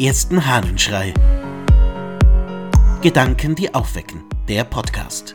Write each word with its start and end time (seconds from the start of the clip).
ersten 0.00 0.46
Hahnenschrei. 0.46 1.12
Gedanken, 3.02 3.54
die 3.54 3.74
aufwecken. 3.74 4.24
Der 4.48 4.64
Podcast. 4.64 5.34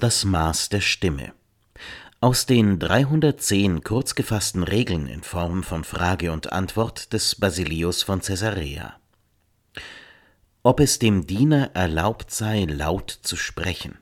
Das 0.00 0.24
Maß 0.24 0.68
der 0.70 0.80
Stimme. 0.80 1.32
Aus 2.20 2.46
den 2.46 2.80
310 2.80 3.84
kurzgefassten 3.84 4.64
Regeln 4.64 5.06
in 5.06 5.22
Form 5.22 5.62
von 5.62 5.84
Frage 5.84 6.32
und 6.32 6.52
Antwort 6.52 7.12
des 7.12 7.36
Basilius 7.36 8.02
von 8.02 8.20
Caesarea. 8.20 8.96
Ob 10.64 10.80
es 10.80 10.98
dem 10.98 11.28
Diener 11.28 11.70
erlaubt 11.74 12.32
sei, 12.32 12.64
laut 12.64 13.16
zu 13.22 13.36
sprechen. 13.36 13.98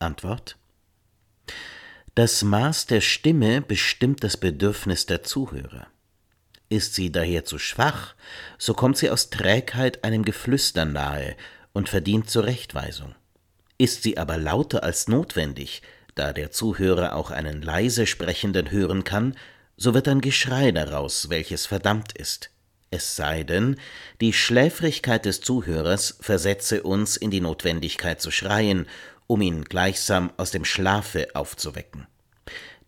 Antwort 0.00 0.56
Das 2.16 2.42
Maß 2.42 2.86
der 2.86 3.00
Stimme 3.00 3.60
bestimmt 3.60 4.24
das 4.24 4.36
Bedürfnis 4.36 5.06
der 5.06 5.22
Zuhörer. 5.22 5.86
Ist 6.68 6.94
sie 6.94 7.12
daher 7.12 7.44
zu 7.44 7.58
schwach, 7.58 8.14
so 8.58 8.74
kommt 8.74 8.96
sie 8.96 9.10
aus 9.10 9.30
Trägheit 9.30 10.02
einem 10.02 10.24
Geflüster 10.24 10.84
nahe 10.84 11.36
und 11.72 11.88
verdient 11.88 12.28
Zurechtweisung. 12.28 13.14
Ist 13.78 14.02
sie 14.02 14.18
aber 14.18 14.38
lauter 14.38 14.82
als 14.82 15.06
notwendig, 15.06 15.82
da 16.16 16.32
der 16.32 16.50
Zuhörer 16.50 17.14
auch 17.14 17.30
einen 17.30 17.62
leise 17.62 18.08
Sprechenden 18.08 18.72
hören 18.72 19.04
kann, 19.04 19.36
so 19.76 19.94
wird 19.94 20.08
ein 20.08 20.20
Geschrei 20.20 20.72
daraus, 20.72 21.30
welches 21.30 21.66
verdammt 21.66 22.12
ist. 22.12 22.50
Es 22.90 23.14
sei 23.14 23.44
denn, 23.44 23.76
die 24.20 24.32
Schläfrigkeit 24.32 25.24
des 25.24 25.42
Zuhörers 25.42 26.18
versetze 26.20 26.82
uns 26.82 27.16
in 27.16 27.30
die 27.30 27.40
Notwendigkeit 27.40 28.20
zu 28.20 28.32
schreien 28.32 28.86
um 29.30 29.42
ihn 29.42 29.62
gleichsam 29.62 30.32
aus 30.38 30.50
dem 30.50 30.64
Schlafe 30.64 31.28
aufzuwecken. 31.34 32.08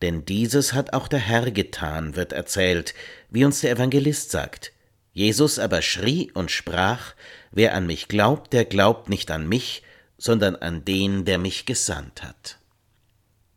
Denn 0.03 0.25
dieses 0.25 0.73
hat 0.73 0.93
auch 0.93 1.07
der 1.07 1.21
Herr 1.21 1.53
getan, 1.53 2.17
wird 2.17 2.33
erzählt, 2.33 2.95
wie 3.31 3.45
uns 3.45 3.61
der 3.61 3.71
Evangelist 3.71 4.33
sagt. 4.33 4.73
Jesus 5.13 5.61
aber 5.61 5.83
schrie 5.83 6.33
und 6.33 6.51
sprach, 6.51 7.15
Wer 7.53 7.77
an 7.77 7.87
mich 7.87 8.09
glaubt, 8.09 8.53
der 8.53 8.65
glaubt 8.65 9.09
nicht 9.09 9.31
an 9.31 9.49
mich, 9.49 9.85
sondern 10.19 10.57
an 10.57 10.85
den, 10.85 11.25
der 11.25 11.39
mich 11.39 11.65
gesandt 11.65 12.25
hat. 12.25 12.59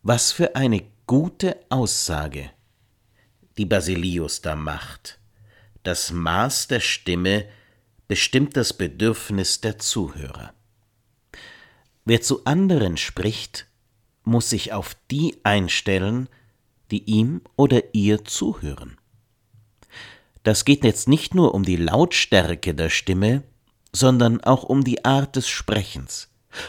Was 0.04 0.30
für 0.30 0.54
eine 0.54 0.84
gute 1.08 1.56
Aussage, 1.70 2.50
die 3.58 3.66
Basilius 3.66 4.42
da 4.42 4.54
macht. 4.54 5.18
Das 5.82 6.12
Maß 6.12 6.68
der 6.68 6.80
Stimme 6.80 7.46
bestimmt 8.06 8.56
das 8.56 8.74
Bedürfnis 8.74 9.60
der 9.60 9.80
Zuhörer. 9.80 10.55
Wer 12.06 12.22
zu 12.22 12.44
anderen 12.44 12.96
spricht, 12.96 13.66
muss 14.22 14.48
sich 14.48 14.72
auf 14.72 14.96
die 15.10 15.38
einstellen, 15.42 16.28
die 16.92 17.02
ihm 17.02 17.40
oder 17.56 17.94
ihr 17.94 18.24
zuhören. 18.24 18.96
Das 20.44 20.64
geht 20.64 20.84
jetzt 20.84 21.08
nicht 21.08 21.34
nur 21.34 21.52
um 21.52 21.64
die 21.64 21.74
Lautstärke 21.74 22.74
der 22.74 22.90
Stimme, 22.90 23.42
sondern 23.92 24.40
auch 24.40 24.62
um 24.62 24.84
die 24.84 25.04
Art 25.04 25.34
des 25.34 25.48
Sprechens, 25.48 26.28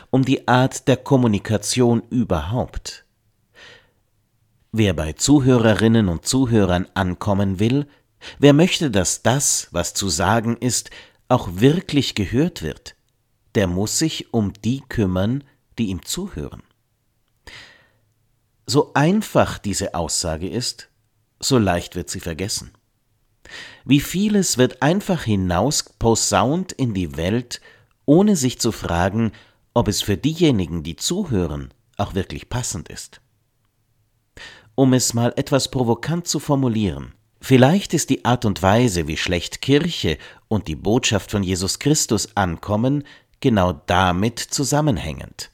um 0.09 0.25
die 0.25 0.47
Art 0.47 0.87
der 0.87 0.97
Kommunikation 0.97 2.01
überhaupt. 2.09 3.05
Wer 4.71 4.95
bei 4.95 5.13
Zuhörerinnen 5.13 6.09
und 6.09 6.25
Zuhörern 6.25 6.87
ankommen 6.95 7.59
will, 7.59 7.85
wer 8.39 8.53
möchte, 8.53 8.89
dass 8.89 9.21
das, 9.21 9.67
was 9.69 9.93
zu 9.93 10.09
sagen 10.09 10.57
ist, 10.57 10.89
auch 11.27 11.47
wirklich 11.53 12.15
gehört 12.15 12.63
wird, 12.63 12.96
der 13.55 13.67
muss 13.67 13.97
sich 13.97 14.33
um 14.33 14.53
die 14.53 14.81
kümmern, 14.87 15.43
die 15.77 15.87
ihm 15.87 16.03
zuhören. 16.03 16.63
So 18.65 18.91
einfach 18.93 19.57
diese 19.57 19.95
Aussage 19.95 20.49
ist, 20.49 20.89
so 21.39 21.57
leicht 21.57 21.95
wird 21.95 22.09
sie 22.09 22.19
vergessen. 22.19 22.71
Wie 23.85 24.01
vieles 24.01 24.57
wird 24.57 24.81
einfach 24.81 25.23
hinaus 25.23 25.83
posaunt 25.83 26.73
in 26.73 26.93
die 26.93 27.15
Welt, 27.15 27.61
ohne 28.05 28.35
sich 28.35 28.59
zu 28.59 28.71
fragen, 28.71 29.31
ob 29.73 29.87
es 29.87 30.01
für 30.01 30.17
diejenigen, 30.17 30.83
die 30.83 30.95
zuhören, 30.95 31.73
auch 31.97 32.13
wirklich 32.13 32.49
passend 32.49 32.89
ist. 32.89 33.21
Um 34.75 34.93
es 34.93 35.13
mal 35.13 35.33
etwas 35.37 35.71
provokant 35.71 36.27
zu 36.27 36.39
formulieren, 36.39 37.13
vielleicht 37.41 37.93
ist 37.93 38.09
die 38.09 38.25
Art 38.25 38.45
und 38.45 38.61
Weise, 38.61 39.07
wie 39.07 39.17
schlecht 39.17 39.61
Kirche 39.61 40.17
und 40.47 40.67
die 40.67 40.75
Botschaft 40.75 41.31
von 41.31 41.43
Jesus 41.43 41.79
Christus 41.79 42.35
ankommen, 42.35 43.03
genau 43.39 43.73
damit 43.73 44.39
zusammenhängend, 44.39 45.51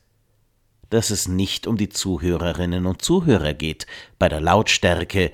dass 0.90 1.10
es 1.10 1.28
nicht 1.28 1.68
um 1.68 1.78
die 1.78 1.90
Zuhörerinnen 1.90 2.86
und 2.86 3.02
Zuhörer 3.02 3.54
geht 3.54 3.88
bei 4.20 4.30
der 4.30 4.42
Lautstärke 4.42 5.32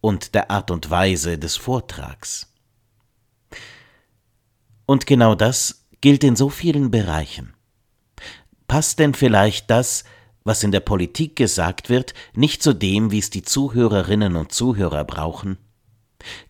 und 0.00 0.34
der 0.34 0.50
Art 0.50 0.70
und 0.70 0.90
Weise 0.90 1.38
des 1.38 1.56
Vortrags. 1.56 2.52
Und 4.86 5.06
genau 5.06 5.34
das 5.34 5.86
gilt 6.00 6.24
in 6.24 6.36
so 6.36 6.48
vielen 6.48 6.90
Bereichen. 6.90 7.54
Passt 8.66 8.98
denn 8.98 9.14
vielleicht 9.14 9.70
das, 9.70 10.04
was 10.44 10.64
in 10.64 10.72
der 10.72 10.80
Politik 10.80 11.36
gesagt 11.36 11.88
wird, 11.88 12.14
nicht 12.34 12.62
zu 12.62 12.72
dem, 12.72 13.10
wie 13.10 13.18
es 13.18 13.30
die 13.30 13.42
Zuhörerinnen 13.42 14.34
und 14.36 14.52
Zuhörer 14.52 15.04
brauchen? 15.04 15.58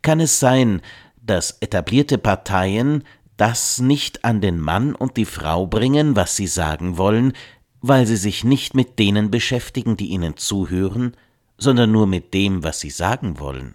Kann 0.02 0.20
es 0.20 0.40
sein, 0.40 0.80
dass 1.20 1.58
etablierte 1.60 2.18
Parteien 2.18 3.04
das 3.36 3.80
nicht 3.80 4.24
an 4.24 4.40
den 4.40 4.60
Mann 4.60 4.94
und 4.94 5.16
die 5.16 5.24
Frau 5.24 5.66
bringen, 5.66 6.16
was 6.16 6.36
sie 6.36 6.46
sagen 6.46 6.98
wollen, 6.98 7.32
weil 7.80 8.06
sie 8.06 8.16
sich 8.16 8.44
nicht 8.44 8.74
mit 8.74 8.98
denen 8.98 9.30
beschäftigen, 9.30 9.96
die 9.96 10.06
ihnen 10.06 10.36
zuhören, 10.36 11.16
sondern 11.58 11.90
nur 11.90 12.06
mit 12.06 12.34
dem, 12.34 12.62
was 12.62 12.80
sie 12.80 12.90
sagen 12.90 13.38
wollen? 13.38 13.74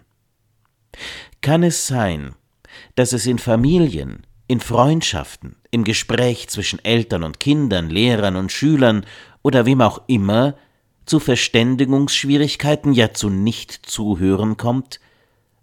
Kann 1.40 1.62
es 1.62 1.86
sein, 1.86 2.34
dass 2.94 3.12
es 3.12 3.26
in 3.26 3.38
Familien, 3.38 4.26
in 4.46 4.60
Freundschaften, 4.60 5.56
im 5.70 5.84
Gespräch 5.84 6.48
zwischen 6.48 6.82
Eltern 6.84 7.22
und 7.22 7.40
Kindern, 7.40 7.90
Lehrern 7.90 8.36
und 8.36 8.50
Schülern 8.50 9.04
oder 9.42 9.66
wem 9.66 9.82
auch 9.82 10.02
immer 10.06 10.54
zu 11.04 11.20
Verständigungsschwierigkeiten, 11.20 12.92
ja 12.92 13.12
zu 13.12 13.30
Nicht-Zuhören 13.30 14.56
kommt, 14.56 15.00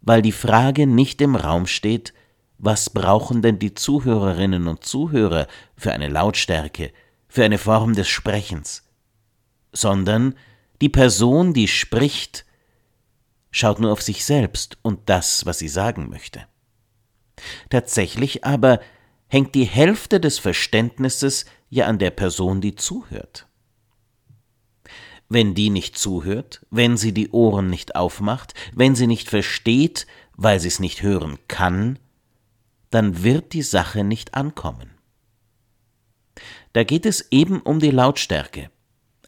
weil 0.02 0.22
die 0.22 0.32
Frage 0.32 0.88
nicht 0.88 1.22
im 1.22 1.36
Raum 1.36 1.66
steht, 1.66 2.14
was 2.58 2.90
brauchen 2.90 3.42
denn 3.42 3.60
die 3.60 3.74
Zuhörerinnen 3.74 4.68
und 4.68 4.84
Zuhörer 4.84 5.48
für 5.76 5.92
eine 5.92 6.08
Lautstärke, 6.08 6.92
für 7.28 7.44
eine 7.44 7.58
Form 7.58 7.94
des 7.94 8.08
Sprechens? 8.08 8.84
Sondern 9.72 10.36
die 10.82 10.90
Person, 10.90 11.54
die 11.54 11.68
spricht, 11.68 12.46
schaut 13.52 13.80
nur 13.80 13.92
auf 13.92 14.02
sich 14.02 14.26
selbst 14.26 14.78
und 14.82 15.10
das, 15.10 15.46
was 15.46 15.60
sie 15.60 15.68
sagen 15.68 16.10
möchte. 16.10 16.46
Tatsächlich 17.70 18.46
aber 18.46 18.80
hängt 19.28 19.56
die 19.56 19.66
Hälfte 19.66 20.20
des 20.20 20.40
Verständnisses 20.40 21.46
ja 21.70 21.88
an 21.88 22.00
der 22.00 22.12
Person, 22.12 22.62
die 22.62 22.76
zuhört. 22.76 23.48
Wenn 25.28 25.56
die 25.56 25.70
nicht 25.70 25.98
zuhört, 25.98 26.66
wenn 26.70 26.98
sie 26.98 27.12
die 27.12 27.32
Ohren 27.32 27.70
nicht 27.70 27.96
aufmacht, 27.96 28.54
wenn 28.74 28.96
sie 28.96 29.08
nicht 29.08 29.30
versteht, 29.30 30.06
weil 30.38 30.60
sie 30.60 30.68
es 30.68 30.80
nicht 30.80 31.02
hören 31.02 31.40
kann, 31.48 31.98
dann 32.96 33.26
wird 33.26 33.52
die 33.52 33.62
Sache 33.62 34.06
nicht 34.06 34.36
ankommen. 34.36 34.92
Da 36.72 36.86
geht 36.86 37.06
es 37.06 37.30
eben 37.30 37.60
um 37.60 37.82
die 37.82 37.92
Lautstärke, 37.92 38.72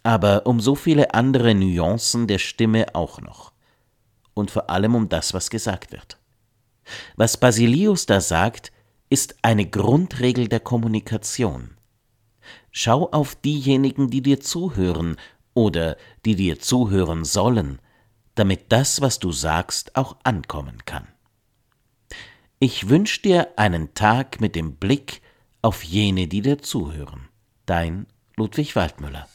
aber 0.04 0.48
um 0.48 0.62
so 0.62 0.74
viele 0.74 1.14
andere 1.14 1.54
Nuancen 1.54 2.28
der 2.28 2.38
Stimme 2.38 2.96
auch 2.96 3.20
noch. 3.20 3.52
Und 4.34 4.52
vor 4.52 4.70
allem 4.70 4.96
um 4.96 5.10
das, 5.10 5.34
was 5.34 5.50
gesagt 5.50 5.92
wird. 5.92 6.18
Was 7.18 7.36
Basilius 7.36 8.06
da 8.06 8.22
sagt, 8.22 8.72
ist 9.10 9.36
eine 9.42 9.66
Grundregel 9.66 10.48
der 10.48 10.62
Kommunikation. 10.62 11.76
Schau 12.72 13.10
auf 13.12 13.36
diejenigen, 13.36 14.10
die 14.10 14.22
dir 14.22 14.40
zuhören 14.40 15.18
oder 15.54 15.98
die 16.24 16.38
dir 16.38 16.58
zuhören 16.62 17.26
sollen, 17.26 17.80
damit 18.36 18.72
das, 18.72 19.02
was 19.02 19.20
du 19.20 19.34
sagst, 19.34 19.98
auch 19.98 20.16
ankommen 20.24 20.86
kann. 20.86 21.10
Ich 22.60 22.90
wünsch 22.90 23.22
dir 23.22 23.50
einen 23.56 23.94
Tag 23.94 24.42
mit 24.42 24.56
dem 24.56 24.78
Blick 24.78 25.22
auf 25.62 25.84
jene, 25.84 26.28
die 26.28 26.42
dir 26.42 26.58
zuhören. 26.58 27.30
Dein 27.68 28.08
Ludwig 28.36 28.76
Waldmüller. 28.76 29.28